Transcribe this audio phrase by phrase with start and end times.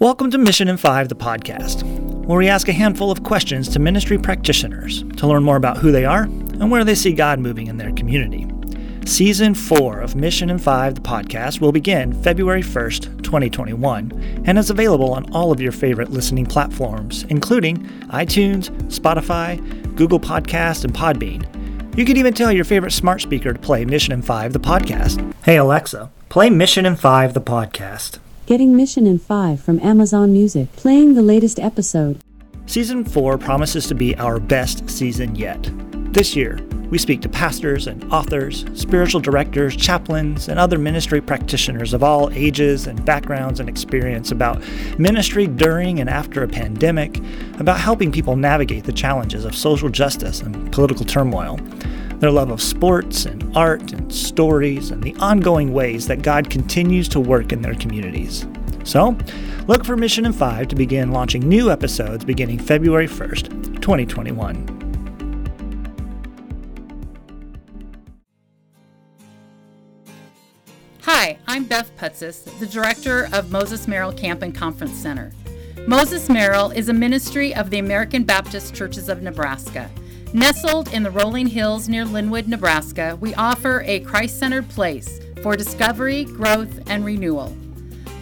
[0.00, 1.82] Welcome to Mission in Five, the podcast,
[2.24, 5.90] where we ask a handful of questions to ministry practitioners to learn more about who
[5.90, 8.46] they are and where they see God moving in their community.
[9.06, 14.70] Season 4 of Mission in 5, the podcast, will begin February 1st, 2021, and is
[14.70, 17.78] available on all of your favorite listening platforms, including
[18.10, 19.58] iTunes, Spotify,
[19.96, 21.44] Google Podcast, and Podbean.
[21.98, 25.34] You can even tell your favorite smart speaker to play Mission in 5, the podcast.
[25.42, 28.20] Hey Alexa, play Mission in 5, the podcast.
[28.48, 30.74] Getting Mission in 5 from Amazon Music.
[30.74, 32.18] Playing the latest episode.
[32.64, 35.70] Season 4 promises to be our best season yet.
[36.14, 41.92] This year, we speak to pastors and authors, spiritual directors, chaplains, and other ministry practitioners
[41.92, 44.62] of all ages and backgrounds and experience about
[44.98, 47.20] ministry during and after a pandemic,
[47.58, 51.60] about helping people navigate the challenges of social justice and political turmoil,
[52.20, 57.08] their love of sports and art and stories, and the ongoing ways that God continues
[57.10, 58.46] to work in their communities.
[58.84, 59.16] So,
[59.66, 64.74] look for Mission in 5 to begin launching new episodes beginning February 1st, 2021.
[71.02, 75.32] Hi, I'm Beth Putzis, the director of Moses Merrill Camp and Conference Center.
[75.86, 79.90] Moses Merrill is a ministry of the American Baptist Churches of Nebraska.
[80.34, 85.56] Nestled in the rolling hills near Linwood, Nebraska, we offer a Christ centered place for
[85.56, 87.48] discovery, growth, and renewal.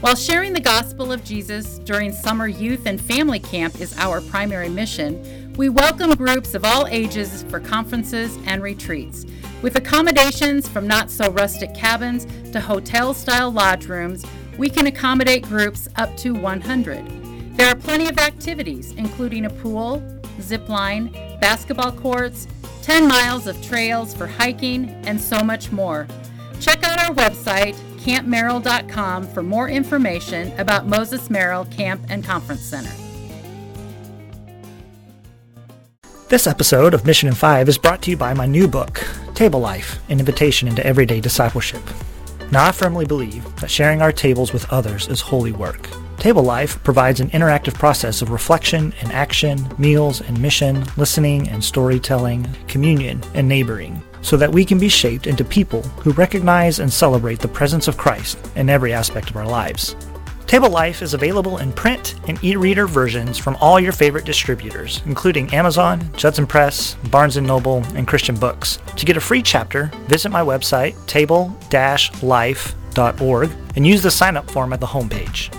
[0.02, 4.68] While sharing the gospel of Jesus during summer youth and family camp is our primary
[4.68, 9.26] mission, we welcome groups of all ages for conferences and retreats.
[9.60, 14.24] With accommodations from not so rustic cabins to hotel style lodge rooms,
[14.56, 17.56] we can accommodate groups up to 100.
[17.56, 20.00] There are plenty of activities, including a pool,
[20.40, 22.46] zip line, basketball courts,
[22.82, 26.06] 10 miles of trails for hiking, and so much more.
[26.60, 32.92] Check out our website, campmerrill.com, for more information about Moses Merrill Camp and Conference Center.
[36.28, 39.04] This episode of Mission in 5 is brought to you by my new book,
[39.34, 41.82] Table Life An Invitation into Everyday Discipleship.
[42.50, 45.88] Now, I firmly believe that sharing our tables with others is holy work.
[46.18, 51.62] Table Life provides an interactive process of reflection and action, meals and mission, listening and
[51.62, 56.92] storytelling, communion and neighboring, so that we can be shaped into people who recognize and
[56.92, 59.94] celebrate the presence of Christ in every aspect of our lives.
[60.46, 65.52] Table Life is available in print and e-reader versions from all your favorite distributors, including
[65.52, 68.78] Amazon, Judson Press, Barnes & Noble, and Christian Books.
[68.96, 74.80] To get a free chapter, visit my website, table-life.org, and use the sign-up form at
[74.80, 75.52] the homepage.